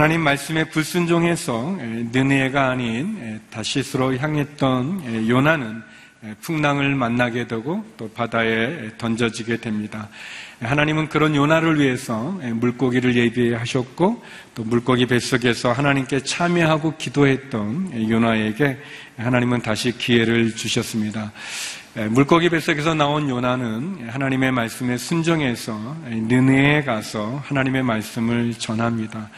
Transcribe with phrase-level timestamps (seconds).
[0.00, 5.82] 하나님 말씀에 불순종해서 예, 느네가 아닌 예, 다시스로 향했던 예, 요나는
[6.24, 10.08] 예, 풍랑을 만나게 되고 또 바다에 던져지게 됩니다.
[10.62, 14.22] 예, 하나님은 그런 요나를 위해서 예, 물고기를 예비하셨고
[14.54, 18.78] 또 물고기 뱃속에서 하나님께 참여하고 기도했던 예, 요나에게
[19.16, 21.32] 하나님은 다시 기회를 주셨습니다.
[21.96, 29.30] 예, 물고기 뱃속에서 나온 요나는 하나님의 말씀에 순종해서 느네에 가서 하나님의 말씀을 전합니다.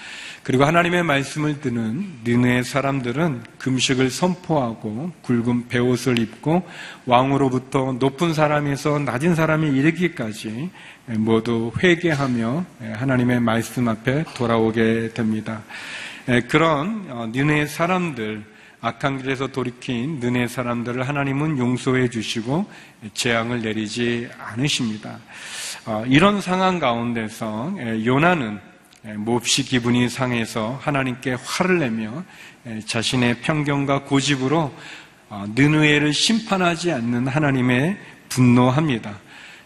[0.42, 6.66] 그리고 하나님의 말씀을 듣는 느네의 사람들은 금식을 선포하고 굵은 베옷을 입고
[7.06, 10.70] 왕으로부터 높은 사람에서 낮은 사람이 이르기까지
[11.06, 15.62] 모두 회개하며 하나님의 말씀 앞에 돌아오게 됩니다.
[16.48, 18.44] 그런 어, 느네의 사람들
[18.80, 22.68] 악한 길에서 돌이킨 느네 사람들을 하나님은 용서해 주시고
[23.14, 25.18] 재앙을 내리지 않으십니다.
[25.86, 28.71] 어, 이런 상황 가운데서 에, 요나는 에,
[29.02, 32.22] 몹시 기분이 상해서 하나님께 화를 내며
[32.66, 34.72] 에, 자신의 편견과 고집으로
[35.28, 37.96] 어, 느느에를 심판하지 않는 하나님의
[38.28, 39.18] 분노합니다.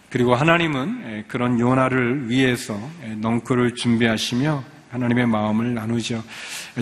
[0.08, 6.24] 그리고 하나님은 에, 그런 요나를 위해서 에, 넝쿨을 준비하시며 하나님의 마음을 나누죠.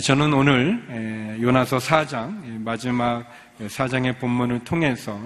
[0.00, 3.24] 저는 오늘 요나서 4장 마지막
[3.58, 5.18] 4장의 본문을 통해서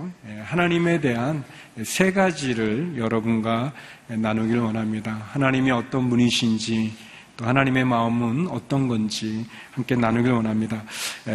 [0.44, 1.44] 하나님에 대한
[1.82, 3.72] 세 가지를 여러분과
[4.06, 5.20] 나누기를 원합니다.
[5.32, 7.07] 하나님이 어떤 분이신지
[7.38, 10.82] 또 하나님의 마음은 어떤 건지 함께 나누길 원합니다.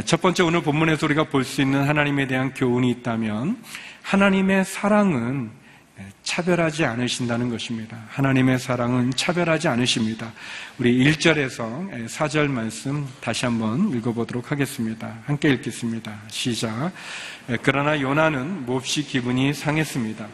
[0.06, 3.64] 첫 번째 오늘 본문에서 우리가 볼 수 있는 하나님에 대한 교훈이 있다면
[4.02, 5.50] 하나님의 사랑은
[6.24, 7.98] 차별하지 않으신다는 것입니다.
[8.10, 10.34] 하나님의 사랑은 차별하지 않으십니다.
[10.78, 15.20] 우리 1절에서 4절 말씀 다시 한번 읽어보도록 하겠습니다.
[15.26, 16.20] 함께 읽겠습니다.
[16.28, 16.92] 시작.
[17.62, 20.28] 그러나 요나는 몹시 기분이 상했습니다.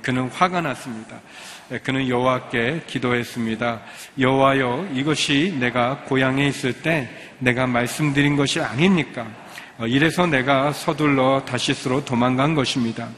[0.00, 1.20] 그는 화가 났습니다.
[1.78, 3.80] 그는 여호와께 기도했습니다.
[4.18, 7.08] 여호와여 이것이 내가 고향에 있을 때
[7.38, 9.26] 내가 말씀드린 것이 아닙니까?
[9.86, 13.08] 이래서 내가 서둘러 다시스로 도망간 것입니다.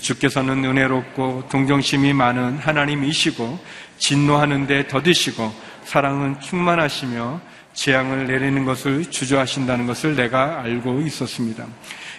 [0.00, 3.58] 주께서는 은혜롭고 동정심이 많은 하나님이시고
[3.98, 5.52] 진노하는데 더디시고
[5.84, 7.40] 사랑은 충만하시며
[7.72, 11.66] 재앙을 내리는 것을 주저하신다는 것을 내가 알고 있었습니다.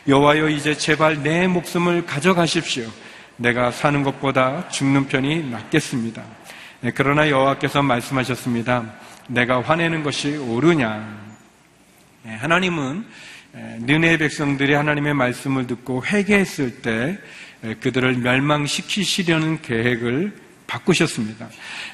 [0.08, 2.90] 여호와여 이제 제발 내 목숨을 가져가십시오.
[3.38, 6.24] 내가 사는 것보다 죽는 편이 낫겠습니다.
[6.96, 8.94] 그러나 여호와께서 말씀하셨습니다.
[9.28, 11.28] 내가 화내는 것이 옳으냐?
[12.26, 13.06] 하나님은
[13.54, 17.18] 느네 백성들이 하나님의 말씀을 듣고 회개했을 때
[17.80, 20.34] 그들을 멸망시키시려는 계획을
[20.68, 21.48] 바꾸셨습니다.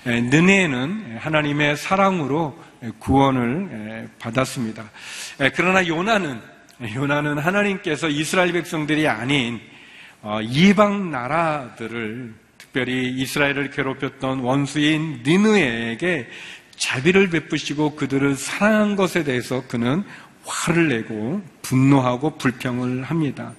[0.05, 2.57] 느네는 하나님의 사랑으로
[2.99, 4.83] 구원을 받았습니다.
[5.55, 6.41] 그러나 요나는
[6.95, 9.72] 요나는 하나님께서 이스라엘 백성들이 아닌 어,
[10.43, 16.27] 이방 나라들을 특별히 이스라엘을 괴롭혔던 원수인 니느에게
[16.75, 20.03] 자비를 베푸시고 그들을 사랑한 것에 대해서 그는
[20.45, 23.53] 화를 내고 분노하고 불평을 합니다.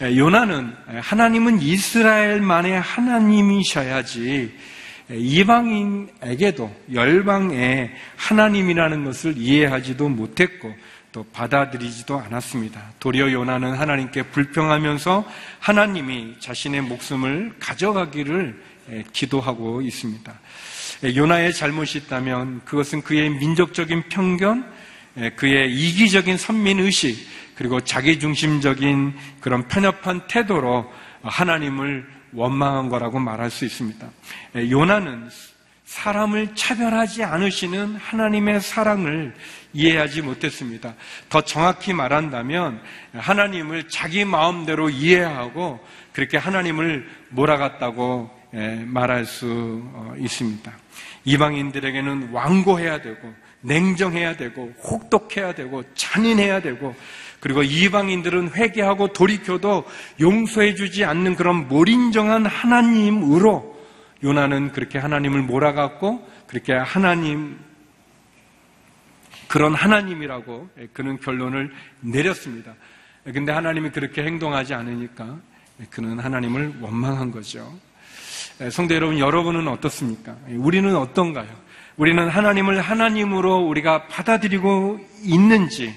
[0.00, 4.52] 요나는 하나님은 이스라엘만의 하나님이셔야지
[5.10, 10.74] 이방인에게도 열방의 하나님이라는 것을 이해하지도 못했고
[11.14, 12.90] 또 받아들이지도 않았습니다.
[12.98, 15.24] 도리어 요나는 하나님께 불평하면서
[15.60, 18.60] 하나님이 자신의 목숨을 가져가기를
[19.12, 20.34] 기도하고 있습니다.
[21.14, 24.68] 요나의 잘못이 있다면 그것은 그의 민족적인 편견,
[25.36, 27.16] 그의 이기적인 선민의식,
[27.54, 30.92] 그리고 자기중심적인 그런 편협한 태도로
[31.22, 34.04] 하나님을 원망한 거라고 말할 수 있습니다.
[34.68, 35.28] 요나는
[35.84, 39.34] 사람을 차별하지 않으시는 하나님의 사랑을
[39.72, 40.94] 이해하지 못했습니다.
[41.28, 42.80] 더 정확히 말한다면
[43.12, 45.80] 하나님을 자기 마음대로 이해하고
[46.12, 48.30] 그렇게 하나님을 몰아갔다고
[48.86, 50.72] 말할 수 어, 있습니다.
[51.24, 56.94] 이방인들에게는 완고해야 되고 냉정해야 되고 혹독해야 되고 잔인해야 되고
[57.40, 59.84] 그리고 이방인들은 회개하고 돌이켜도
[60.20, 63.73] 용서해 주지 않는 그런 몰인정한 하나님으로
[64.24, 67.58] 요나는 그렇게 하나님을 몰아갔고 그렇게 하나님
[69.46, 72.74] 그런 하나님이라고 그는 결론을 내렸습니다.
[73.24, 75.38] 근데 하나님이 그렇게 행동하지 않으니까
[75.90, 77.72] 그는 하나님을 원망한 거죠.
[78.70, 80.36] 성도 여러분, 여러분은 어떻습니까?
[80.48, 81.48] 우리는 어떤가요?
[81.96, 85.94] 우리는 하나님을 하나님으로 우리가 받아들이고 있는지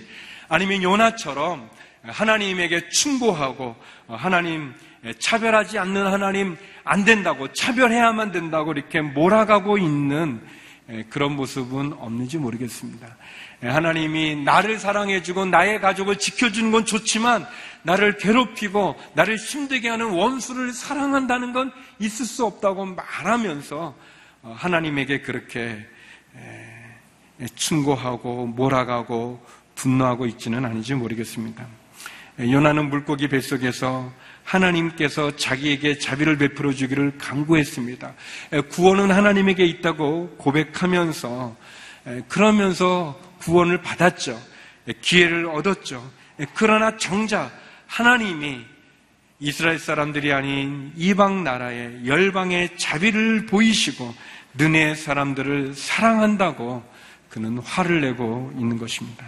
[0.49, 1.69] 아니면 요나처럼
[2.03, 3.75] 하나님에게 충고하고
[4.07, 4.73] 하나님
[5.19, 10.41] 차별하지 않는 하나님 안 된다고 차별해야만 된다고 이렇게 몰아가고 있는
[10.89, 13.07] 에, 그런 모습은 없는지 모르겠습니다.
[13.63, 17.45] 에, 하나님이 나를 사랑해주고 나의 가족을 지켜주는 건 좋지만
[17.83, 23.95] 나를 괴롭히고 나를 힘들게 하는 원수를 사랑한다는 건 있을 수 없다고 말하면서
[24.43, 25.85] 어, 하나님에게 그렇게
[26.35, 29.45] 에, 충고하고 몰아가고
[29.75, 31.65] 분노하고 있지는 아닌지 모르겠습니다.
[32.39, 34.09] 에, 요나는 물고기 뱃속에서
[34.47, 38.13] 하나님께서 자기에게 자비를 베풀어 주기를 강구했습니다.
[38.53, 41.55] 에, 구원은 하나님에게 있다고 고백하면서
[42.07, 44.41] 에, 그러면서 구원을 받았죠.
[44.87, 46.09] 에, 기회를 얻었죠.
[46.39, 47.51] 에, 그러나 정작
[47.87, 48.65] 하나님이
[49.39, 54.15] 이스라엘 사람들이 아닌 이방 나라의 열방의 자비를 보이시고
[54.57, 56.83] 느네 사람들을 사랑한다고
[57.29, 59.25] 그는 화를 내고 있는 것입니다.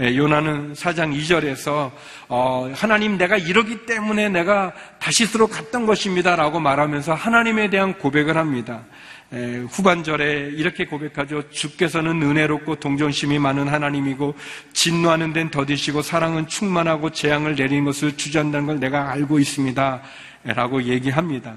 [0.00, 1.90] 예, 요나는 사장 2절에서
[2.28, 8.82] 어, 하나님 내가 이러기 때문에 내가 다시스로 갔던 것입니다라고 말하면서 하나님에 대한 고백을 합니다.
[9.30, 11.50] 에, 후반절에 이렇게 고백하죠.
[11.50, 14.34] 주께서는 은혜롭고 동정심이 많은 하나님이고
[14.72, 20.00] 진노하는 데는 더디시고 사랑은 충만하고 재앙을 내리는 것을 주저한다는 걸 내가 알고 있습니다.
[20.44, 21.56] 라고 얘기합니다.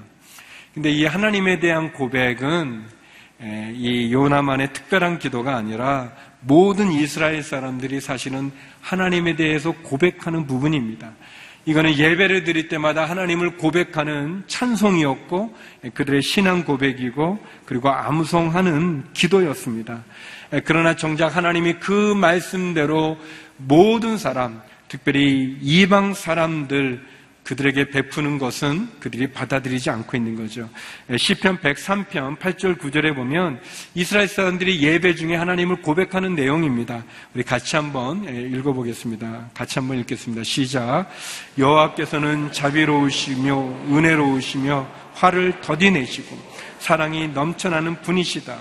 [0.74, 2.93] 근데 이 하나님에 대한 고백은 에,
[3.40, 11.12] 이 요나만의 특별한 기도가 아니라 모든 이스라엘 사람들이 사실은 하나님에 대해서 고백하는 부분입니다.
[11.66, 15.54] 이거는 예배를 드릴 때마다 하나님을 고백하는 찬송이었고
[15.94, 20.04] 그들의 신앙 고백이고 그리고 암송하는 기도였습니다.
[20.64, 23.18] 그러나 정작 하나님이 그 말씀대로
[23.56, 27.13] 모든 사람, 특별히 이방 사람들
[27.44, 30.68] 그들에게 베푸는 것은 그들이 받아들이지 않고 있는 거죠.
[31.16, 33.60] 시편 103편 8절 9절에 보면
[33.94, 37.04] 이스라엘 사람들이 예배 중에 하나님을 고백하는 내용입니다.
[37.34, 39.50] 우리 같이 한번 읽어 보겠습니다.
[39.52, 40.42] 같이 한번 읽겠습니다.
[40.42, 41.06] 시작.
[41.58, 43.56] 여호와께서는 자비로우시며
[43.90, 46.36] 은혜로우시며 화를 더디내시고
[46.78, 48.56] 사랑이 넘쳐나는 분이시다.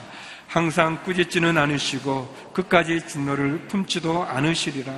[0.47, 4.93] 항상 꾸짖지는 않으시고 끝까지 진노를 품지도 않으시리라.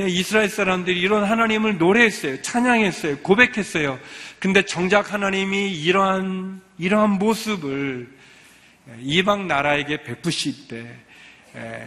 [0.00, 2.40] 예, 이스라엘 사람들이 이런 하나님을 노래했어요.
[2.40, 3.18] 찬양했어요.
[3.18, 3.98] 고백했어요.
[4.38, 8.08] 근데 정작 하나님이 이러한, 이러한 모습을
[9.00, 10.86] 이방 나라에게 베푸실 때,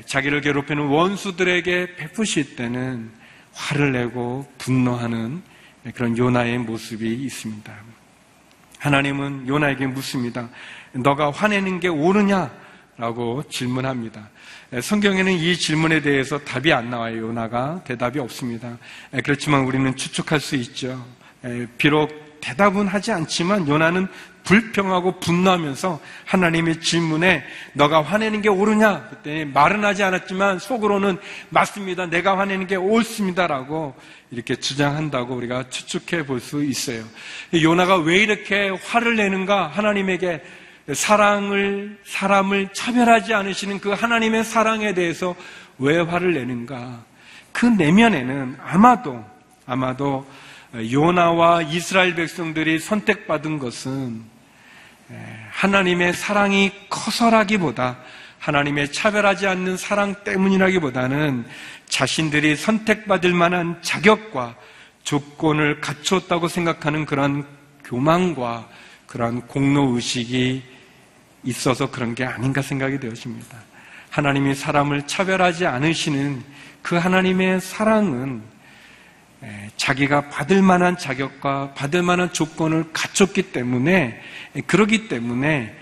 [0.05, 3.09] 자기를 괴롭히는 원수들에게 베푸실 때는
[3.53, 5.41] 화를 내고 분노하는
[5.95, 7.73] 그런 요나의 모습이 있습니다.
[8.77, 10.49] 하나님은 요나에게 묻습니다.
[10.93, 12.51] 너가 화내는 게 옳으냐?
[12.97, 14.29] 라고 질문합니다.
[14.81, 17.27] 성경에는 이 질문에 대해서 답이 안 나와요.
[17.27, 18.77] 요나가 대답이 없습니다.
[19.23, 21.05] 그렇지만 우리는 추측할 수 있죠.
[21.77, 24.07] 비록 대답은 하지 않지만 요나는
[24.43, 27.43] 불평하고 분노하면서 하나님의 질문에
[27.73, 29.07] 너가 화내는 게 옳으냐?
[29.09, 31.17] 그때 말은 하지 않았지만 속으로는
[31.49, 32.05] 맞습니다.
[32.07, 33.95] 내가 화내는 게 옳습니다라고
[34.29, 37.03] 이렇게 주장한다고 우리가 추측해 볼 수 있어요.
[37.59, 39.67] 요나가 왜 이렇게 화를 내는가?
[39.67, 40.43] 하나님에게
[40.93, 45.35] 사랑을, 사람을 차별하지 않으시는 그 하나님의 사랑에 대해서
[45.79, 47.03] 왜 화를 내는가?
[47.51, 49.25] 그 내면에는 아마도,
[49.65, 50.27] 아마도
[50.91, 54.21] 요나와 이스라엘 백성들이 선택받은 것은
[55.51, 57.97] 하나님의 사랑이 커서라기보다
[58.39, 61.45] 하나님의 차별하지 않는 사랑 때문이라기보다는
[61.87, 64.55] 자신들이 선택받을 만한 자격과
[65.03, 67.45] 조건을 갖추었다고 생각하는 그런
[67.83, 68.67] 교만과
[69.07, 70.74] 그런 공로의식이
[71.45, 73.57] 있어서 그런 게 아닌가 생각이 되어집니다.
[74.09, 76.43] 하나님이 사람을 차별하지 않으시는
[76.81, 78.41] 그 하나님의 사랑은
[79.77, 84.21] 자기가 받을 만한 자격과 받을 만한 조건을 갖췄기 때문에
[84.67, 85.75] 그러기 때문에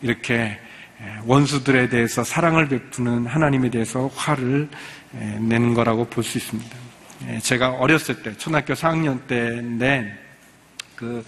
[0.00, 0.58] 이렇게
[1.24, 4.68] 원수들에 대해서 사랑을 베푸는 하나님에 대해서 화를
[5.12, 6.76] 내는 거라고 볼 수 있습니다.
[7.42, 10.16] 제가 어렸을 때 초등학교 4학년 때인데
[10.94, 11.24] 그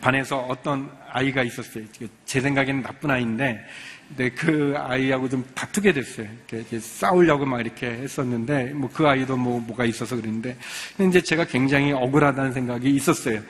[0.00, 1.84] 반에서 어떤 아이가 있었어요.
[2.24, 3.64] 제 생각에는 나쁜 아이인데,
[4.08, 6.26] 근데 그 아이하고 좀 다투게 됐어요.
[6.50, 10.56] 이렇게 싸우려고 막 이렇게 했었는데, 뭐 그 아이도 뭐 뭐가 있어서 그랬는데,
[11.00, 13.40] 이제 제가 굉장히 억울하다는 생각이 있었어요.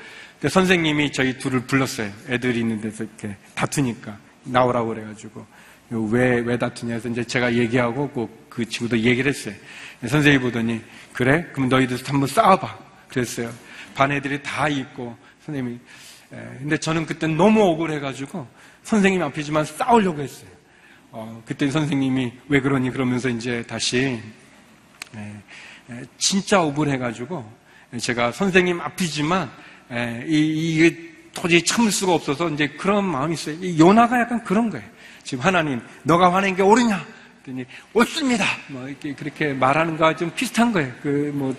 [0.41, 2.11] 근데 선생님이 저희 둘을 불렀어요.
[2.29, 5.47] 애들이 있는 데서 이렇게 다투니까 나오라고 그래가지고
[5.91, 9.55] 왜 왜 다투냐 해서 이제 제가 얘기하고 그, 그 친구도 얘기를 했어요.
[10.01, 10.81] 선생님이 보더니
[11.13, 11.47] 그래?
[11.53, 12.77] 그럼 너희들 한번 싸워봐.
[13.09, 13.53] 그랬어요.
[13.95, 15.79] 반 애들이 다 있고 선생님이 예,
[16.59, 18.47] 근데 저는 그때 너무 억울해가지고
[18.85, 20.51] 선생님 앞이지만 싸우려고 했어요.
[21.11, 24.19] 어, 그때 선생님이 왜 그러니 그러면서 이제 다시
[25.15, 25.35] 예,
[25.91, 27.45] 예, 진짜 억울해가지고
[27.99, 29.51] 제가 선생님 앞이지만
[30.27, 33.79] 이, 이게 도저히 참을 수가 없어서 이제 그런 마음이 있어요.
[33.79, 34.87] 요나가 약간 그런 거예요.
[35.23, 37.05] 지금 하나님, 너가 화낸 게 옳으냐?
[37.43, 38.45] 그랬더니 옳습니다.
[38.69, 40.93] 뭐 이렇게 그렇게 말하는 거와 좀 비슷한 거예요.
[41.03, 41.55] 그 뭐,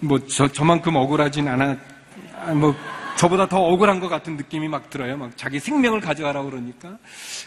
[0.00, 1.76] 뭐 저, 저만큼 억울하진 아,
[2.54, 2.74] 뭐
[3.16, 5.16] 저보다 더 억울한 것 같은 느낌이 막 들어요.
[5.16, 6.98] 막 자기 생명을 가져가라고 그러니까.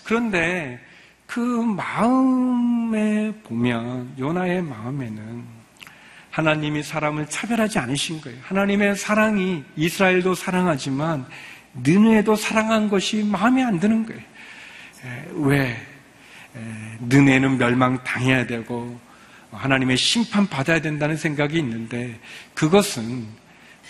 [0.04, 0.80] 그런데
[1.26, 5.44] 그 마음에 보면, 요나의 마음에는
[6.30, 8.38] 하나님이 사람을 차별하지 않으신 거예요.
[8.44, 11.26] 하나님의 사랑이 이스라엘도 사랑하지만
[11.74, 14.22] 느네도 사랑한 것이 마음에 안 드는 거예요.
[14.22, 15.70] 에, 왜?
[15.70, 16.60] 에,
[17.00, 19.00] 느네는 멸망당해야 되고
[19.52, 22.20] 하나님의 심판 받아야 된다는 생각이 있는데
[22.54, 23.26] 그것은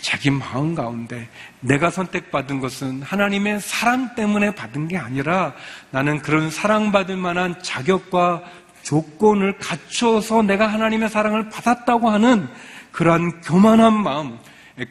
[0.00, 1.28] 자기 마음 가운데
[1.60, 5.54] 내가 선택받은 것은 하나님의 사랑 때문에 받은 게 아니라
[5.90, 8.42] 나는 그런 사랑받을 만한 자격과
[8.82, 12.48] 조건을 갖춰서 내가 하나님의 사랑을 받았다고 하는
[12.92, 14.38] 그러한 교만한 마음,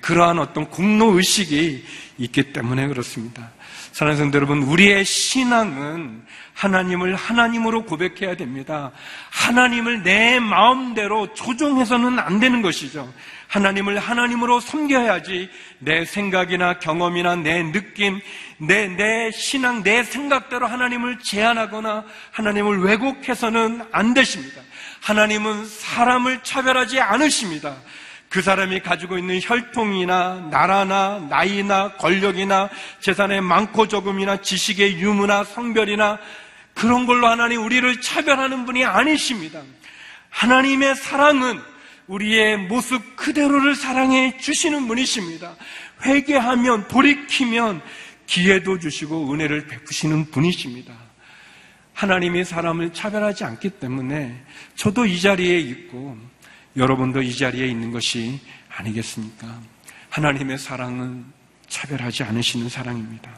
[0.01, 1.85] 그러한 어떤 공로 의식이
[2.17, 3.51] 있기 때문에 그렇습니다.
[3.93, 8.91] 사랑하는 성도 여러분, 우리의 신앙은 하나님을 하나님으로 고백해야 됩니다.
[9.29, 13.12] 하나님을 내 마음대로 조종해서는 안 되는 것이죠.
[13.55, 18.19] 하나님을 하나님으로 섬겨야지 내 생각이나 경험이나 내 느낌,
[18.57, 24.62] 내, 내 신앙, 내 생각대로 하나님을 제한하거나 하나님을 왜곡해서는 안 되십니다.
[25.00, 27.77] 하나님은 사람을 차별하지 않으십니다.
[28.27, 32.69] 그 사람이 가지고 있는 혈통이나 나라나 나이나 권력이나
[33.00, 36.19] 재산의 많고 적음이나 지식의 유무나 성별이나
[36.74, 39.62] 그런 걸로 하나님 우리를 차별하는 분이 아니십니다.
[40.29, 41.75] 하나님의 사랑은
[42.07, 45.55] 우리의 모습 그대로를 사랑해 주시는 분이십니다.
[46.03, 47.81] 회개하면 돌이키면
[48.27, 50.93] 기회도 주시고 은혜를 베푸시는 분이십니다.
[51.93, 54.43] 하나님이 사람을 차별하지 않기 때문에
[54.75, 56.17] 저도 이 자리에 있고
[56.75, 59.59] 여러분도 이 자리에 있는 것이 아니겠습니까?
[60.09, 61.25] 하나님의 사랑은
[61.67, 63.31] 차별하지 않으시는 사랑입니다.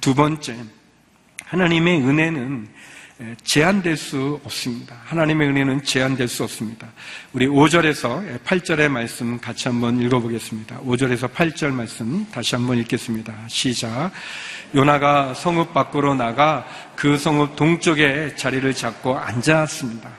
[0.00, 0.56] 두 번째,
[1.44, 2.68] 하나님의 은혜는
[3.44, 4.94] 제한될 수 없습니다.
[5.06, 6.86] 하나님의 은혜는 제한될 수 없습니다.
[7.32, 10.80] 우리 5절에서 8절의 말씀 같이 한번 읽어보겠습니다.
[10.80, 13.34] 5절에서 8절 말씀 다시 한번 읽겠습니다.
[13.48, 14.10] 시작.
[14.74, 20.10] 요나가 성읍 밖으로 나가 그 성읍 동쪽에 자리를 잡고 앉았습니다.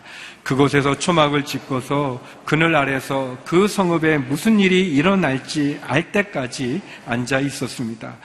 [0.41, 8.17] 그곳에서 초막을 짓고서 그늘 아래서 그 성읍에 무슨 일이 일어날지 알 때까지 앉아 있었습니다.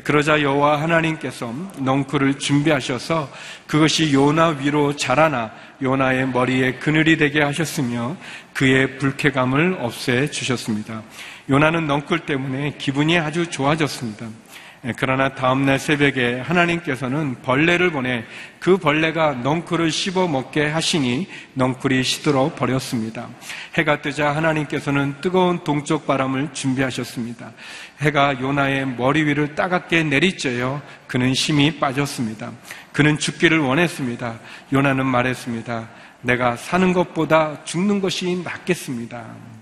[0.00, 3.30] 그러자 여호와 하나님께서 넝쿨을 준비하셔서
[3.66, 8.16] 그것이 요나 위로 자라나 요나의 머리에 그늘이 되게 하셨으며
[8.54, 11.02] 그의 불쾌감을 없애 주셨습니다.
[11.50, 14.28] 요나는 넝쿨 때문에 기분이 아주 좋아졌습니다.
[14.84, 18.24] 예, 그러나 다음날 새벽에 하나님께서는 벌레를 보내
[18.58, 23.28] 그 벌레가 넝쿨을 씹어 먹게 하시니 넝쿨이 시들어 버렸습니다.
[23.74, 27.52] 해가 뜨자 하나님께서는 뜨거운 동쪽 바람을 준비하셨습니다.
[28.00, 32.50] 해가 요나의 머리 위를 따갑게 내리쬐어 그는 힘이 빠졌습니다.
[32.92, 34.40] 그는 죽기를 원했습니다.
[34.72, 35.88] 요나는 말했습니다.
[36.22, 39.61] 내가 사는 것보다 죽는 것이 낫겠습니다.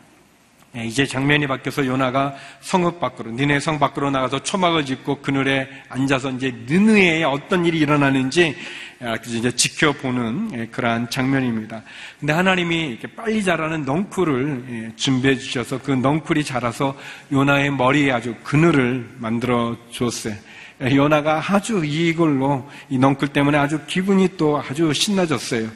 [0.76, 6.30] 예, 이제 장면이 바뀌어서 요나가 성읍 밖으로, 니네 성 밖으로 나가서 초막을 짓고 그늘에 앉아서
[6.30, 8.54] 이제 느느에 어떤 일이 일어나는지
[9.00, 11.82] 아, 이제 지켜보는 예, 그러한 장면입니다.
[12.20, 16.96] 근데 하나님이 이렇게 빨리 자라는 넝쿨을 예, 준비해 주셔서 그 넝쿨이 자라서
[17.32, 20.34] 요나의 머리에 아주 그늘을 만들어 줬어요.
[20.94, 25.68] 요나가 아주 이걸로 이 넝쿨 때문에 아주 기분이 또 아주 신나졌어요.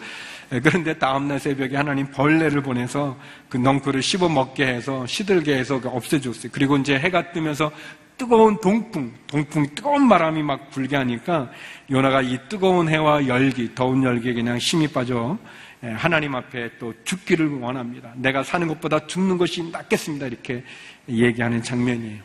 [0.52, 3.16] 예, 그런데 다음날 새벽에 하나님 벌레를 보내서
[3.48, 6.50] 그 넝쿨을 씹어 먹게 해서 시들게 해서 그 없애줬어요.
[6.52, 7.70] 그리고 이제 해가 뜨면서
[8.16, 11.50] 뜨거운 동풍, 동풍, 뜨거운 바람이 막 불게 하니까
[11.90, 15.36] 요나가 이 뜨거운 해와 열기, 더운 열기에 그냥 힘이 빠져
[15.82, 18.12] 예, 하나님 앞에 또 죽기를 원합니다.
[18.16, 20.26] 내가 사는 것보다 죽는 것이 낫겠습니다.
[20.26, 20.64] 이렇게
[21.08, 22.22] 얘기하는 장면이에요.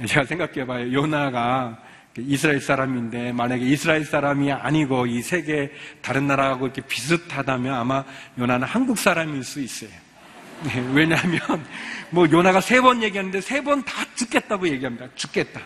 [0.00, 0.92] 예, 제가 생각해 봐요.
[0.92, 1.78] 요나가
[2.18, 8.04] 이스라엘 사람인데 만약에 이스라엘 사람이 아니고 이 세계 다른 나라하고 이렇게 비슷하다면 아마
[8.38, 9.90] 요나는 한국 사람일 수 있어요.
[10.62, 11.40] 네, 왜냐하면
[12.10, 15.08] 뭐 요나가 세 번 얘기하는데 세 번 다 죽겠다고 얘기합니다.
[15.16, 15.60] 죽겠다.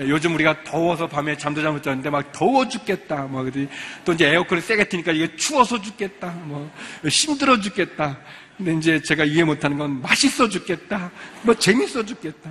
[0.00, 3.22] 요즘 우리가 더워서 밤에 잠도 잘 못 자는데 막 더워 죽겠다.
[3.22, 6.32] 뭐또 이제 에어컨을 세게 트니까 이게 추워서 죽겠다.
[6.44, 6.68] 뭐
[7.08, 8.18] 힘들어 죽겠다.
[8.56, 11.12] 근데 이제 제가 이해 못하는 건 맛있어 죽겠다.
[11.42, 12.50] 뭐 재밌어 죽겠다.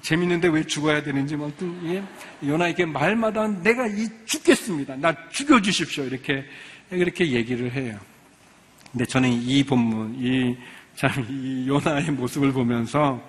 [0.00, 1.52] 재밌는데 왜 죽어야 되는지 뭐
[1.84, 2.02] 예,
[2.46, 4.96] 요나에게 말마다 내가 이 죽겠습니다.
[4.96, 6.04] 나 죽여 주십시오.
[6.04, 6.44] 이렇게
[6.90, 7.98] 이렇게 얘기를 해요.
[8.90, 10.16] 근데 저는 이 본문,
[10.94, 13.22] 이참이 요나의 모습을 보면서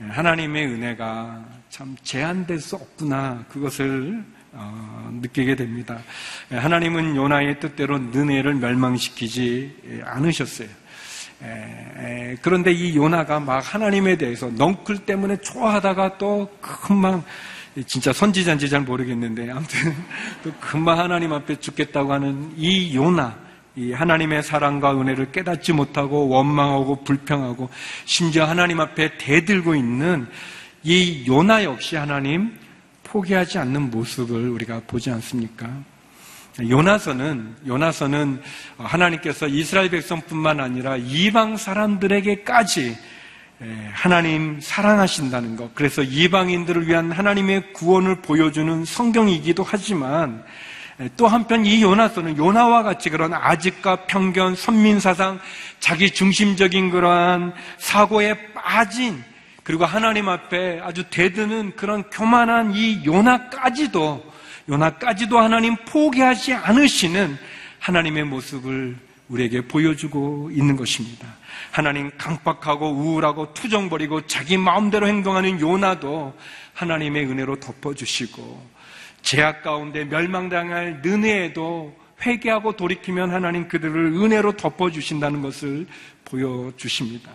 [0.00, 6.00] 하나님의 은혜가 참 제한될 수 없구나 그것을 어, 느끼게 됩니다.
[6.50, 10.68] 하나님은 요나의 뜻대로 은혜를 멸망시키지 않으셨어요.
[11.42, 17.22] 에, 에, 그런데 이 요나가 막 하나님에 대해서 넝쿨 때문에 좋아하다가 또 금방
[17.86, 19.94] 진짜 선지자인지 잘 모르겠는데 아무튼
[20.42, 23.36] 또 금방 하나님 앞에 죽겠다고 하는 이 요나
[23.76, 27.68] 이 하나님의 사랑과 은혜를 깨닫지 못하고 원망하고 불평하고
[28.04, 30.26] 심지어 하나님 앞에 대들고 있는
[30.82, 32.58] 이 요나 역시 하나님
[33.04, 35.70] 포기하지 않는 모습을 우리가 보지 않습니까?
[36.60, 38.42] 요나서는 요나서는
[38.78, 42.96] 하나님께서 이스라엘 백성뿐만 아니라 이방 사람들에게까지
[43.92, 45.74] 하나님 사랑하신다는 것.
[45.74, 50.44] 그래서 이방인들을 위한 하나님의 구원을 보여주는 성경이기도 하지만
[51.16, 55.38] 또 한편 이 요나서는 요나와 같이 그런 아직과 편견, 선민사상,
[55.78, 59.22] 자기 중심적인 그러한 사고에 빠진
[59.62, 64.27] 그리고 하나님 앞에 아주 대드는 그런 교만한 이 요나까지도
[64.68, 67.36] 요나까지도 하나님 포기하지 않으시는
[67.78, 68.96] 하나님의 모습을
[69.28, 71.26] 우리에게 보여주고 있는 것입니다.
[71.70, 76.34] 하나님 강박하고 우울하고 투정버리고 자기 마음대로 행동하는 요나도
[76.74, 78.78] 하나님의 은혜로 덮어주시고
[79.22, 81.94] 제약 가운데 멸망당할 느네에도
[82.24, 85.86] 회개하고 돌이키면 하나님 그들을 은혜로 덮어주신다는 것을
[86.24, 87.30] 보여주십니다.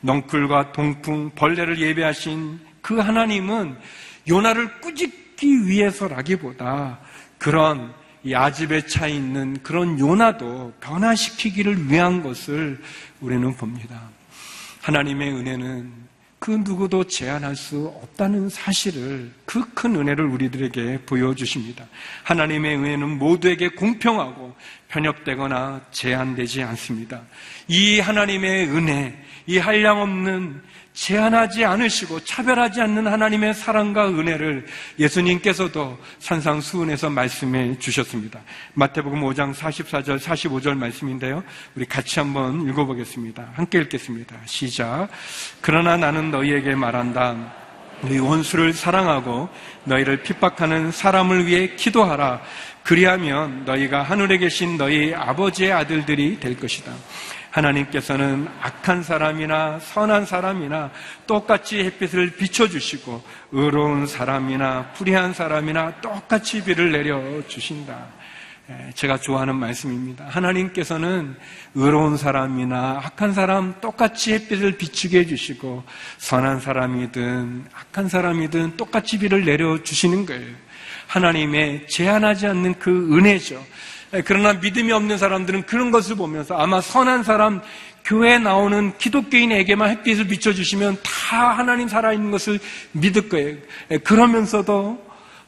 [0.00, 3.76] 넝쿨과 동풍, 벌레를 예배하신 그 하나님은
[4.28, 6.98] 요나를 꾸짖 기 위해서라기보다
[7.38, 12.82] 그런 이 아집에 차 있는 그런 요나도 변화시키기를 위한 것을
[13.20, 14.00] 우리는 봅니다.
[14.82, 16.06] 하나님의 은혜는
[16.38, 21.86] 그 누구도 제한할 수 없다는 사실을 그 큰 은혜를 우리들에게 보여주십니다.
[22.24, 24.56] 하나님의 은혜는 모두에게 공평하고
[24.88, 27.22] 편협되거나 제한되지 않습니다.
[27.68, 30.62] 이 하나님의 은혜, 이 한량없는
[30.96, 34.66] 제한하지 않으시고 차별하지 않는 하나님의 사랑과 은혜를
[34.98, 38.40] 예수님께서도 산상수훈에서 말씀해 주셨습니다.
[38.72, 41.44] 마태복음 5장 44절, 45절 말씀인데요.
[41.74, 43.50] 우리 같이 한번 읽어보겠습니다.
[43.52, 44.36] 함께 읽겠습니다.
[44.46, 45.08] 시작.
[45.60, 47.52] 그러나 나는 너희에게 말한다.
[48.00, 49.50] 너희 원수를 사랑하고
[49.84, 52.40] 너희를 핍박하는 사람을 위해 기도하라.
[52.82, 56.92] 그리하면 너희가 하늘에 계신 너희 아버지의 아들들이 될 것이다.
[57.56, 60.90] 하나님께서는 악한 사람이나 선한 사람이나
[61.26, 63.22] 똑같이 햇빛을 비춰주시고
[63.52, 68.16] 의로운 사람이나 불의한 사람이나 똑같이 비를 내려주신다.
[68.68, 70.26] 예, 제가 좋아하는 말씀입니다.
[70.28, 71.36] 하나님께서는
[71.76, 75.84] 의로운 사람이나 악한 사람 똑같이 햇빛을 비추게 해주시고
[76.18, 80.54] 선한 사람이든 악한 사람이든 똑같이 비를 내려주시는 거예요.
[81.06, 83.64] 하나님의 제한하지 않는 그 은혜죠.
[84.14, 87.60] 예, 그러나 믿음이 없는 사람들은 그런 것을 보면서 아마 선한 사람,
[88.04, 92.60] 교회에 나오는 기독교인에게만 햇빛을 비춰주시면 다 하나님 살아있는 것을
[92.92, 93.56] 믿을 거예요.
[93.90, 95.04] 예, 그러면서도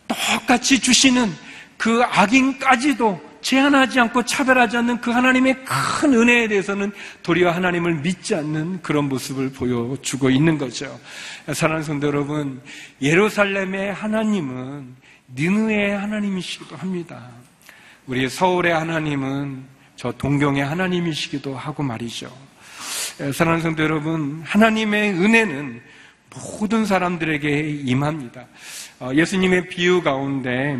[0.09, 1.33] 똑같이 주시는
[1.77, 6.90] 그 악인까지도 제한하지 않고 차별하지 않는 그 하나님의 큰 은혜에 대해서는
[7.23, 10.99] 도리어 하나님을 믿지 않는 그런 모습을 보여주고 있는 거죠.
[11.53, 12.61] 사랑하는 성도 여러분,
[13.01, 14.97] 예루살렘의 하나님은
[15.37, 17.29] 니느의 하나님이시기도 합니다.
[18.09, 22.35] 우리 서울의 하나님은 저 동경의 하나님이시기도 하고 말이죠.
[23.35, 25.83] 사랑하는 성도 여러분, 하나님의 은혜는
[26.35, 28.47] 모든 사람들에게 임합니다.
[29.00, 30.76] 어, 예수님의 비유 가운데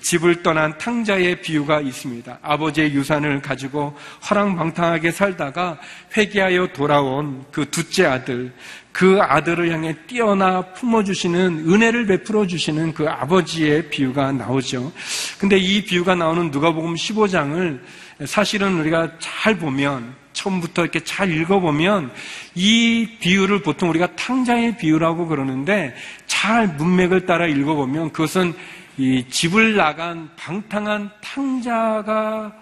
[0.00, 2.40] 집을 떠난 탕자의 비유가 있습니다.
[2.42, 3.96] 아버지의 유산을 가지고
[4.28, 5.78] 허랑방탕하게 살다가
[6.16, 8.52] 회개하여 돌아온 그 둘째 아들,
[8.90, 14.92] 그 아들을 향해 뛰어나 품어주시는 은혜를 베풀어 주시는 그 아버지의 비유가 나오죠.
[15.38, 17.80] 근데 이 비유가 나오는 누가복음 15장을
[18.26, 22.10] 사실은 우리가 잘 보면 처음부터 이렇게 잘 읽어보면
[22.54, 25.94] 이 비유를 보통 우리가 탕자의 비유라고 그러는데
[26.42, 28.52] 잘 문맥을 따라 읽어보면 그것은
[28.98, 32.52] 이 집을 나간 방탕한 탕자가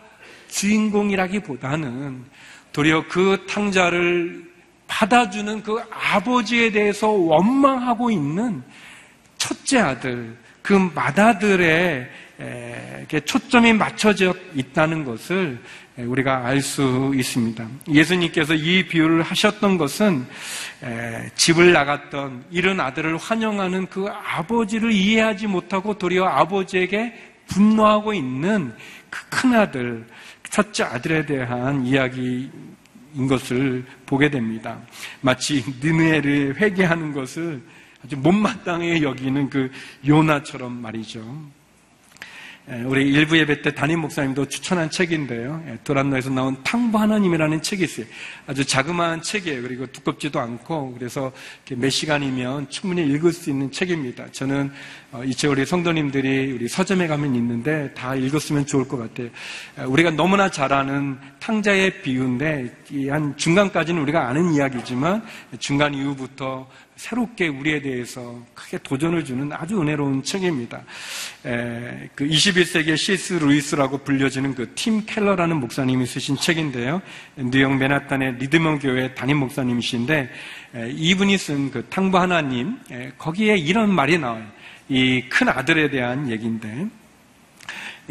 [0.49, 2.23] 주인공이라기보다는
[2.75, 4.45] 도리어 그 탕자를
[4.87, 8.62] 받아주는 그 아버지에 대해서 원망하고 있는
[9.38, 12.07] 첫째 아들, 그 맏아들의
[13.25, 15.59] 초점이 맞춰져 있다는 것을
[16.06, 17.66] 우리가 알 수 있습니다.
[17.88, 20.26] 예수님께서 이 비유를 하셨던 것은
[21.34, 27.14] 집을 나갔던 이런 아들을 환영하는 그 아버지를 이해하지 못하고 도리어 아버지에게
[27.46, 28.72] 분노하고 있는
[29.10, 30.06] 그 큰 아들,
[30.48, 32.50] 첫째 아들에 대한 이야기
[33.12, 34.78] 인 것을 보게 됩니다.
[35.20, 37.60] 마치 느네를 회개하는 것을
[38.04, 39.70] 아주 못마땅해 여기는 그
[40.06, 41.20] 요나처럼 말이죠.
[42.72, 45.61] 예, 우리 일부 예배 때 담임 목사님도 추천한 책인데요.
[45.66, 48.06] 예, 도란노에서 나온 탕부 하나님이라는 책이 있어요.
[48.46, 49.62] 아주 자그마한 책이에요.
[49.62, 51.33] 그리고 두껍지도 않고 그래서
[51.68, 54.26] 몇 시간이면 충분히 읽을 수 있는 책입니다.
[54.30, 54.70] 저는
[55.11, 59.30] 어, 이제 우리 성도님들이 우리 서점에 가면 있는데 다 읽었으면 좋을 것 같아요.
[59.80, 65.24] 예, 우리가 너무나 잘 아는 탕자의 비유인데 이한 중간까지는 우리가 아는 이야기지만
[65.59, 66.68] 중간 이후부터
[67.00, 70.82] 새롭게 우리에 대해서 크게 도전을 주는 아주 은혜로운 책입니다.
[71.46, 73.32] 에, 그 21세기의 C.S.
[73.34, 77.00] 루이스라고 불려지는 그 팀 켈러라는 목사님이 쓰신 책인데요.
[77.36, 80.30] 뉴욕 맨하탄의 리드먼 교회 담임 목사님이신데
[80.74, 84.44] 에, 이분이 쓴 그 탕부 하나님 에, 거기에 이런 말이 나와요.
[84.90, 86.86] 이 큰 아들에 대한 얘기인데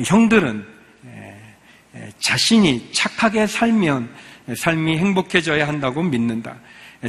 [0.04, 0.66] 형들은
[1.06, 4.10] 에, 자신이 착하게 살면
[4.58, 6.58] 삶이 행복해져야 한다고 믿는다.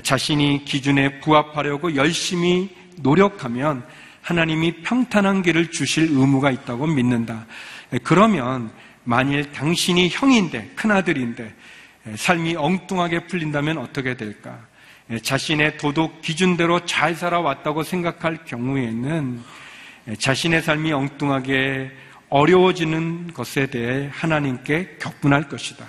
[0.02, 3.84] 자신이 기준에 부합하려고 열심히 노력하면
[4.22, 7.46] 하나님이 평탄한 길을 주실 의무가 있다고 믿는다.
[8.04, 8.70] 그러면
[9.04, 11.54] 만일 당신이 형인데, 큰아들인데,
[12.16, 14.58] 삶이 엉뚱하게 풀린다면 어떻게 될까?
[15.22, 19.40] 자신의 도덕 기준대로 잘 살아왔다고 생각할 경우에는
[20.18, 21.90] 자신의 삶이 엉뚱하게
[22.28, 25.84] 어려워지는 것에 대해 하나님께 격분할 것이다.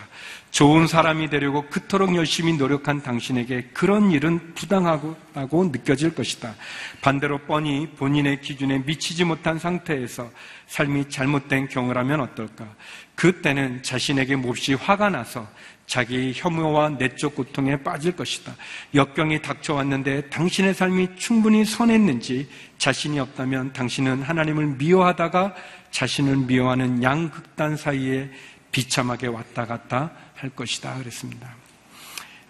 [0.52, 6.56] 좋은 사람이 되려고 그토록 열심히 노력한 당신에게 그런 일은 부당하다고 느껴질 것이다.
[7.02, 10.30] 반대로 뻔히 본인의 기준에 미치지 못한 상태에서
[10.68, 12.68] 삶이 잘못된 경우라면 어떨까?
[13.16, 15.48] 그때는 자신에게 몹시 화가 나서
[15.88, 18.54] 자기 혐오와 내적 고통에 빠질 것이다.
[18.94, 25.56] 역경이 닥쳐왔는데 당신의 삶이 충분히 선했는지 자신이 없다면 당신은 하나님을 미워하다가
[25.92, 28.30] 자신을 미워하는 양극단 사이에
[28.72, 30.98] 비참하게 왔다 갔다 할 것이다.
[30.98, 31.54] 그랬습니다.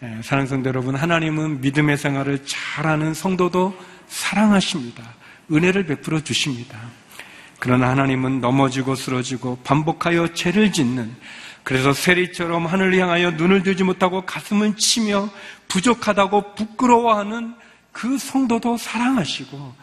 [0.04, 3.78] 예, 사랑 성도 여러분, 하나님은 믿음의 생활을 잘하는 성도도
[4.08, 5.04] 사랑하십니다.
[5.52, 6.80] 은혜를 베풀어 주십니다.
[7.60, 11.14] 그러나 하나님은 넘어지고 쓰러지고 반복하여 죄를 짓는
[11.64, 15.30] 그래서 세리처럼 하늘을 향하여 눈을 들지 못하고 가슴을 치며
[15.68, 17.54] 부족하다고 부끄러워하는
[17.92, 19.76] 그 성도도 사랑하시고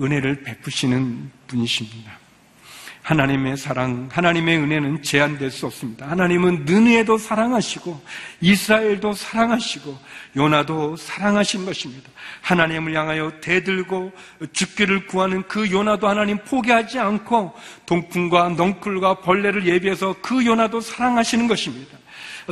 [0.00, 2.25] 은혜를 베푸시는 분이십니다.
[3.06, 6.10] 하나님의 사랑, 하나님의 은혜는 제한될 수 없습니다.
[6.10, 8.02] 하나님은 느느에도 사랑하시고
[8.40, 9.96] 이스라엘도 사랑하시고
[10.36, 12.10] 요나도 사랑하신 것입니다.
[12.40, 14.10] 하나님을 향하여 대들고
[14.52, 17.54] 죽기를 구하는 그 요나도 하나님 포기하지 않고
[17.86, 21.96] 동풍과 넝쿨과 벌레를 예비해서 그 요나도 사랑하시는 것입니다.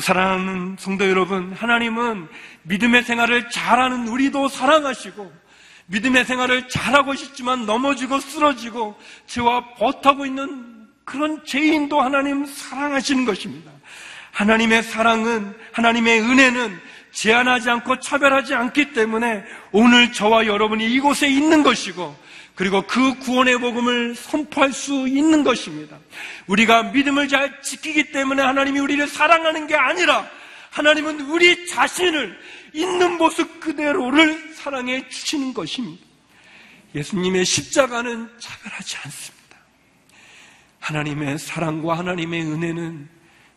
[0.01, 2.29] 사랑하는 성도 여러분, 하나님은
[2.63, 5.44] 믿음의 생활을 잘하는 우리도 사랑하시고
[5.87, 13.71] 믿음의 생활을 잘하고 싶지만 넘어지고 쓰러지고 죄와 버타고 있는 그런 죄인도 하나님 사랑하시는 것입니다.
[14.33, 16.81] 하나님의 사랑은, 하나님의 은혜는
[17.13, 22.17] 제한하지 않고 차별하지 않기 때문에 오늘 저와 여러분이 이곳에 있는 것이고
[22.55, 25.99] 그리고 그 구원의 복음을 선포할 수 있는 것입니다.
[26.47, 30.29] 우리가 믿음을 잘 지키기 때문에 하나님이 우리를 사랑하는 게 아니라
[30.71, 32.37] 하나님은 우리 자신을
[32.75, 36.05] 있는 모습 그대로를 사랑해 주시는 것입니다.
[36.95, 39.57] 예수님의 십자가는 차별하지 않습니다.
[40.81, 43.09] 하나님의 사랑과 하나님의 은혜는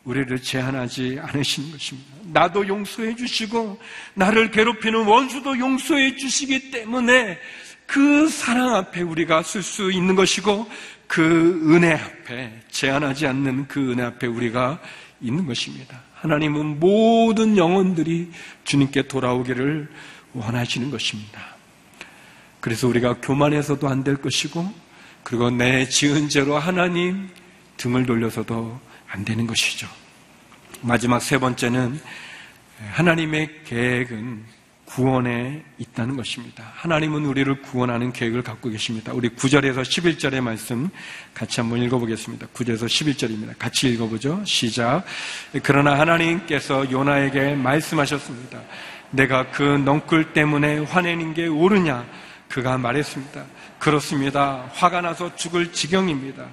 [0.06, 2.10] 우리를 제한하지 않으시는 것입니다.
[2.25, 3.80] 나도 용서해 주시고
[4.13, 7.38] 나를 괴롭히는 원수도 용서해 주시기 때문에
[7.86, 10.69] 그 사랑 앞에 우리가 쓸 수 있는 것이고
[11.08, 14.80] 그 은혜 앞에 제한하지 않는 그 은혜 앞에 우리가
[15.21, 16.01] 있는 것입니다.
[16.15, 18.32] 하나님은 모든 영혼들이
[18.63, 19.89] 주님께 돌아오기를
[20.34, 21.56] 원하시는 것입니다.
[22.60, 24.73] 그래서 우리가 교만해서도 안 될 것이고,
[25.23, 27.30] 그리고 내 지은 죄로 하나님
[27.77, 29.88] 등을 돌려서도 안 되는 것이죠.
[30.82, 31.99] 마지막 세 번째는
[32.91, 34.43] 하나님의 계획은
[34.88, 36.63] 구원에 있다는 것입니다.
[36.76, 39.12] 하나님은 우리를 구원하는 계획을 갖고 계십니다.
[39.13, 40.89] 우리 9절에서 11절의 말씀
[41.34, 42.47] 같이 한번 읽어보겠습니다.
[42.47, 43.54] 9절에서 11절입니다.
[43.60, 44.41] 같이 읽어보죠.
[44.45, 45.04] 시작.
[45.62, 48.62] 그러나 하나님께서 요나에게 말씀하셨습니다.
[49.12, 52.06] 내가 그 넝쿨 때문에 화내는 게 옳으냐?
[52.47, 53.45] 그가 말했습니다.
[53.80, 54.69] 그렇습니다.
[54.71, 56.45] 화가 나서 죽을 지경입니다.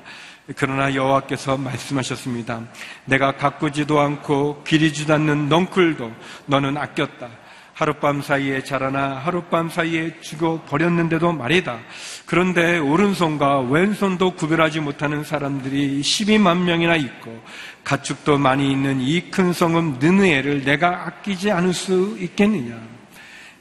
[0.56, 2.62] 그러나 여호와께서 말씀하셨습니다.
[3.04, 6.12] 내가 가꾸지도 않고 기리지도 않는 넝쿨도
[6.46, 7.43] 너는 아꼈다.
[7.74, 11.78] 하룻밤 사이에 자라나 하룻밤 사이에 죽어 버렸는데도 말이다.
[12.24, 17.42] 그런데 오른손과 왼손도 구별하지 못하는 사람들이 12만 명이나 있고
[17.82, 22.94] 가축도 많이 있는 이 큰 성읍 느느에를 내가 아끼지 않을 수 있겠느냐?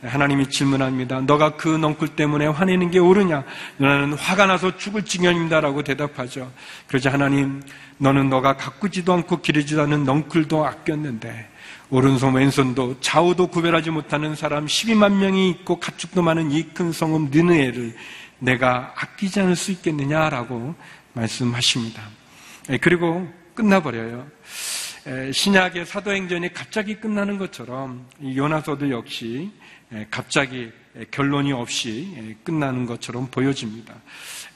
[0.04, 1.22] 하나님이 질문합니다.
[1.22, 3.44] 너가 그 넝쿨 때문에 화내는 게 옳으냐?
[3.78, 6.52] 너는 화가 나서 죽을 지경입니다라고 대답하죠.
[6.88, 7.64] 그러자 하나님,
[7.98, 11.50] 너는 너가 가꾸지도 않고 기르지도 않는 넝쿨도 아꼈는데
[11.94, 17.96] 오른손 왼손도 좌우도 구별하지 못하는 사람 12만 명이 있고 가축도 많은 이 큰 성읍 느느에를
[18.40, 20.74] 내가 아끼지 않을 수 있겠느냐라고
[21.14, 22.02] 말씀하십니다.
[22.72, 24.26] 예, 그리고 끝나버려요.
[25.06, 29.52] 에, 신약의 사도행전이 갑자기 끝나는 것처럼 이 요나서도 역시
[29.94, 33.94] 에, 갑자기 에, 결론이 없이 에, 끝나는 것처럼 보여집니다.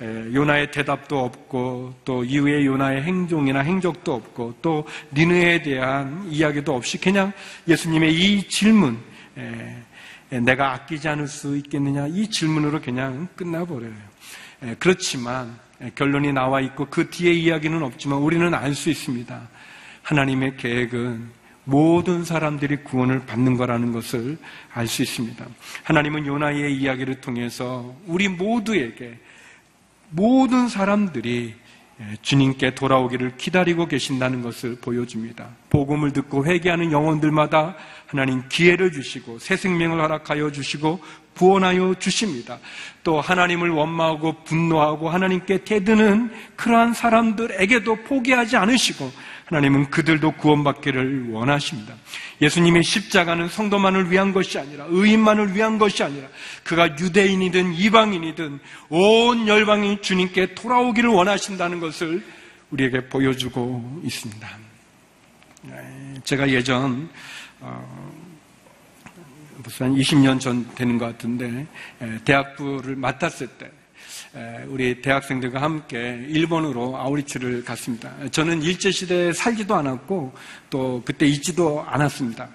[0.02, 7.00] 에, 요나의 대답도 없고 또 이후에 요나의 행동이나 행적도 없고 또 니느에 대한 이야기도 없이
[7.00, 7.32] 그냥
[7.68, 9.00] 예수님의 이 질문
[9.38, 9.76] 에,
[10.32, 13.94] 에, 내가 아끼지 않을 수 있겠느냐 이 질문으로 그냥 끝나버려요.
[14.64, 19.48] 에, 그렇지만 에, 결론이 나와 있고 그 뒤에 이야기는 없지만 우리는 알 수 있습니다.
[20.04, 24.38] 하나님의 계획은 모든 사람들이 구원을 받는 거라는 것을
[24.74, 25.46] 알 수 있습니다.
[25.84, 29.18] 하나님은 요나의 이야기를 통해서 우리 모두에게
[30.10, 31.56] 모든 사람들이
[32.22, 35.48] 주님께 돌아오기를 기다리고 계신다는 것을 보여줍니다.
[35.70, 41.00] 복음을 듣고 회개하는 영혼들마다 하나님 기회를 주시고 새 생명을 허락하여 주시고
[41.36, 42.60] 구원하여 주십니다.
[43.04, 49.12] 또 하나님을 원망하고 분노하고 하나님께 대드는 그러한 사람들에게도 포기하지 않으시고
[49.48, 51.96] 하나님은 그들도 구원받기를 원하십니다.
[52.42, 56.28] 예수님의 십자가는 성도만을 위한 것이 아니라 의인만을 위한 것이 아니라
[56.64, 62.26] 그가 유대인이든 이방인이든 온 열방이 주님께 돌아오기를 원하신다는 것을
[62.72, 64.50] 우리에게 보여주고 있습니다.
[66.26, 67.10] 제가 예전
[67.62, 68.12] 어,
[69.64, 71.66] 벌써 한 20년 전 되는 것 같은데
[72.26, 73.72] 대학부를 맡았을 때
[74.68, 78.12] 우리 대학생들과 함께 일본으로 아우리츠를 갔습니다.
[78.32, 80.34] 저는 일제시대에 살지도 않았고
[80.70, 82.48] 또 그때 있지도 않았습니다.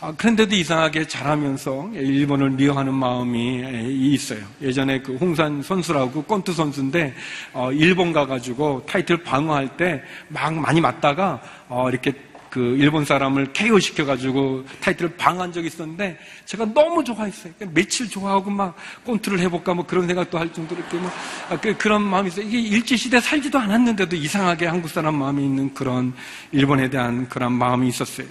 [0.00, 4.40] 아, 그런데도 이상하게 잘하면서 일본을 미워하는 마음이 있어요.
[4.60, 7.14] 예전에 그 홍산 선수라고 권투 선수인데
[7.52, 12.12] 어, 일본 가가지고 타이틀 방어할 때 막 많이 맞다가 어, 이렇게
[12.52, 17.54] 그 일본 사람을 KO 시켜가지고 타이틀을 방한 적이 있었는데 제가 너무 좋아했어요.
[17.72, 21.10] 며칠 좋아하고 막 콘트를 해볼까 뭐 그런 생각도 할 정도로 이렇게 뭐
[21.48, 22.46] 아, 그, 런 마음이 있어요.
[22.46, 26.12] 이게 일제시대 살지도 않았는데도 이상하게 한국 사람 마음이 있는 그런
[26.50, 28.26] 일본에 대한 그런 마음이 있었어요.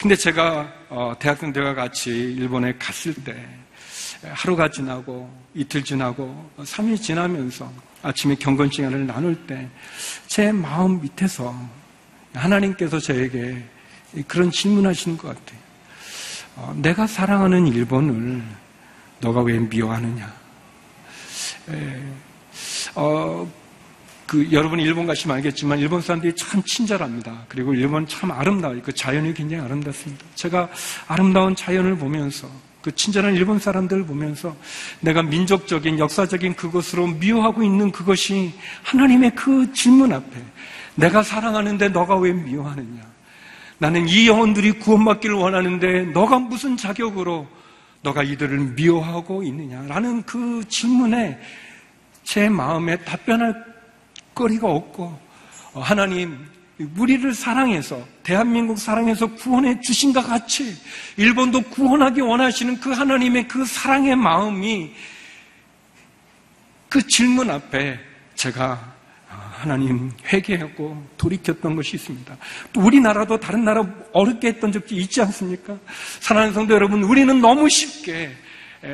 [0.00, 3.44] 근데 제가 어, 대학생들과 같이 일본에 갔을 때
[4.22, 7.68] 하루가 지나고 이틀 지나고 3일 지나면서
[8.02, 9.68] 아침에 경건 시간을 나눌 때
[10.38, 11.52] 제 마음 밑에서
[12.34, 13.62] 하나님께서 저에게
[14.26, 15.58] 그런 질문하시는 것 같아요.
[16.56, 18.42] 어, 내가 사랑하는 일본을
[19.20, 20.32] 너가 왜 미워하느냐?
[21.70, 22.02] 에,
[22.94, 23.50] 어,
[24.26, 27.44] 그 여러분 일본 가시면 알겠지만 일본 사람들이 참 친절합니다.
[27.48, 28.82] 그리고 일본 참 아름다워요.
[28.82, 30.24] 그 자연이 굉장히 아름답습니다.
[30.34, 30.68] 제가
[31.06, 32.48] 아름다운 자연을 보면서
[32.82, 34.54] 그 친절한 일본 사람들을 보면서
[35.00, 40.42] 내가 민족적인 역사적인 그것으로 미워하고 있는 그것이 하나님의 그 질문 앞에
[40.98, 43.02] 내가 사랑하는데 너가 왜 미워하느냐?
[43.78, 47.46] 나는 이 영혼들이 구원받기를 원하는데 너가 무슨 자격으로
[48.02, 51.40] 너가 이들을 미워하고 있느냐라는 그 질문에
[52.24, 53.64] 제 마음에 답변할
[54.34, 55.18] 거리가 없고
[55.74, 56.46] 어, 하나님
[56.96, 60.76] 우리를 사랑해서 대한민국 사랑해서 구원해 주신 것 같이
[61.16, 64.92] 일본도 구원하기 원하시는 그 하나님의 그 사랑의 마음이
[66.88, 67.98] 그 질문 앞에
[68.34, 68.97] 제가
[69.58, 72.36] 하나님 회개하고 돌이켰던 것이 있습니다.
[72.72, 75.76] 또 우리나라도 다른 나라 어렵게 했던 적이 있지 않습니까?
[76.20, 78.30] 사랑하는 성도 여러분, 우리는 너무 쉽게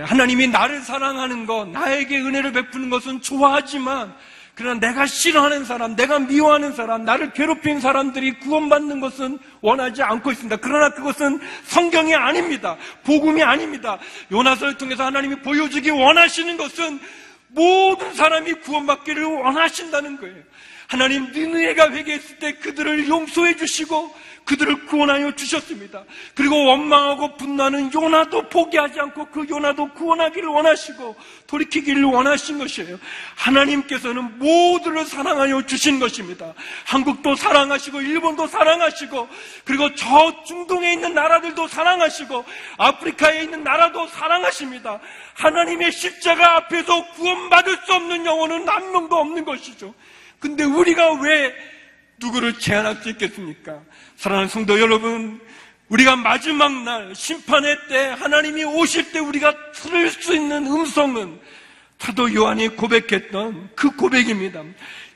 [0.04, 4.14] 하나님이 나를 사랑하는 것, 나에게 은혜를 베푸는 것은 좋아하지만
[4.54, 10.56] 그러나 내가 싫어하는 사람, 내가 미워하는 사람, 나를 괴롭힌 사람들이 구원받는 것은 원하지 않고 있습니다.
[10.58, 12.76] 그러나 그것은 성경이 아닙니다.
[13.02, 13.98] 복음이 아닙니다.
[14.30, 17.00] 요나서를 통해서 하나님이 보여주기 원하시는 것은
[17.48, 20.42] 모든 사람이 구원받기를 원하신다는 거예요.
[20.94, 26.04] 하나님 니느웨가 회개했을 때 그들을 용서해 주시고 그들을 구원하여 주셨습니다.
[26.36, 31.16] 그리고 원망하고 분노하는 요나도 포기하지 않고 그 요나도 구원하기를 원하시고
[31.48, 33.00] 돌이키기를 원하신 것이에요.
[33.34, 36.54] 하나님께서는 모두를 사랑하여 주신 것입니다.
[36.86, 39.28] 한국도 사랑하시고 일본도 사랑하시고
[39.64, 42.44] 그리고 저 중동에 있는 나라들도 사랑하시고
[42.76, 45.00] 아프리카에 있는 나라도 사랑하십니다.
[45.34, 49.92] 하나님의 십자가 앞에서 구원받을 수 없는 영혼은 한 명도 없는 것이죠.
[50.44, 51.54] 근데 우리가 왜
[52.18, 53.80] 누구를 제한할 수 있겠습니까?
[54.16, 55.40] 사랑하는 성도 여러분,
[55.88, 61.40] 우리가 마지막 날 심판의 때 하나님이 오실 때 우리가 들을 수 있는 음성은
[61.98, 64.62] 사도 요한이 고백했던 그 고백입니다.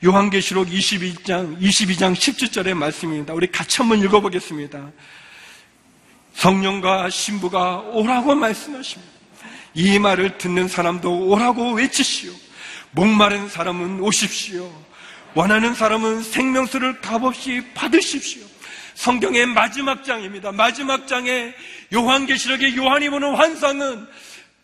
[0.03, 3.35] 요한계시록 22장 22장 17절의 말씀입니다.
[3.35, 4.91] 우리 같이 한번 읽어보겠습니다.
[6.33, 9.11] 성령과 신부가 오라고 말씀하십니다.
[9.75, 12.33] 이 말을 듣는 사람도 오라고 외치시오.
[12.89, 14.88] 목마른 사람은 오십시오.
[15.35, 18.43] 원하는 사람은 생명수를 값없이 받으십시오.
[18.95, 20.51] 성경의 마지막 장입니다.
[20.51, 21.53] 마지막 장에
[21.93, 24.07] 요한계시록의 요한이 보는 환상은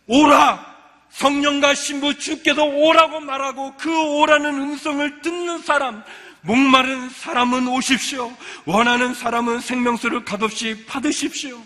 [0.08, 0.76] 오라!
[1.10, 6.04] 성령과 신부 주께서 오라고 말하고 그 오라는 음성을 듣는 사람,
[6.42, 8.36] 목마른 사람은 오십시오.
[8.66, 11.62] 원하는 사람은 생명수를 값없이 받으십시오.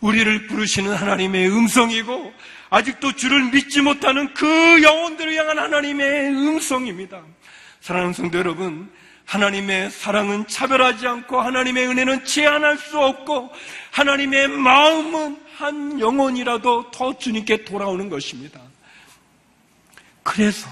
[0.00, 2.32] 우리를 부르시는 하나님의 음성이고
[2.70, 7.22] 아직도 주를 믿지 못하는 그 영혼들을 향한 하나님의 음성입니다.
[7.80, 8.90] 사랑하는 성도 여러분,
[9.24, 13.50] 하나님의 사랑은 차별하지 않고 하나님의 은혜는 제한할 수 없고
[13.90, 18.60] 하나님의 마음은 한 영혼이라도 더 주님께 돌아오는 것입니다.
[20.22, 20.68] 그래서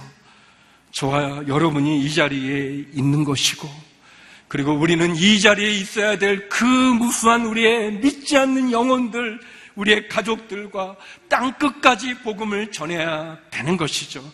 [0.92, 3.68] 저와 여러분이 이 자리에 있는 것이고
[4.48, 9.38] 그리고 우리는 이 자리에 있어야 될 그 무수한 우리의 믿지 않는 영혼들,
[9.74, 10.96] 우리의 가족들과
[11.28, 14.24] 땅 끝까지 복음을 전해야 되는 것이죠.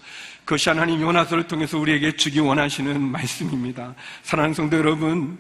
[0.45, 3.95] 그것이 하나님 요나서를 통해서 우리에게 주기 원하시는 말씀입니다.
[4.23, 5.39] 사랑하는 성도 여러분,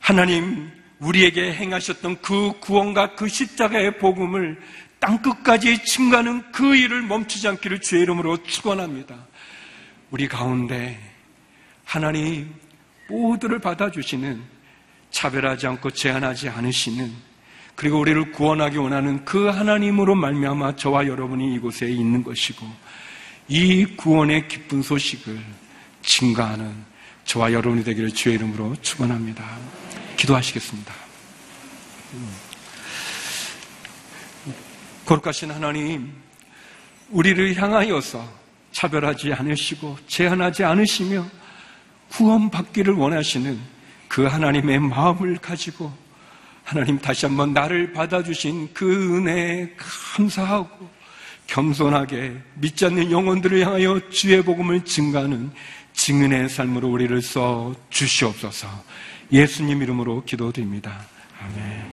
[0.00, 4.60] 하나님 우리에게 행하셨던 그 구원과 그 십자가의 복음을
[4.98, 9.26] 땅 끝까지 증가하는 그 일을 멈추지 않기를 주의 이름으로 축원합니다.
[10.10, 10.98] 우리 가운데
[11.84, 12.54] 하나님
[13.08, 14.42] 모두를 받아주시는
[15.10, 17.12] 차별하지 않고 제한하지 않으시는
[17.74, 22.66] 그리고 우리를 구원하기 원하는 그 하나님으로 말미암아 저와 여러분이 이곳에 있는 것이고
[23.48, 25.38] 이 구원의 기쁜 소식을
[26.02, 26.74] 증가하는
[27.24, 29.44] 저와 여러분이 되기를 주의 이름으로 축원합니다.
[30.16, 30.94] 기도하시겠습니다.
[35.04, 36.12] 거룩하신 하나님,
[37.10, 38.26] 우리를 향하여서
[38.72, 41.26] 차별하지 않으시고 제한하지 않으시며
[42.10, 43.58] 구원받기를 원하시는
[44.08, 45.92] 그 하나님의 마음을 가지고
[46.62, 50.88] 하나님 다시 한번 나를 받아주신 그 은혜에 감사하고
[51.46, 55.50] 겸손하게 믿지 않는 영혼들을 향하여 주의 복음을 증가하는
[55.92, 58.68] 증인의 삶으로 우리를 써 주시옵소서
[59.32, 61.06] 예수님 이름으로 기도드립니다.
[61.40, 61.93] 아멘.